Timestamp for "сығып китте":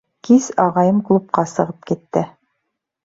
1.53-2.25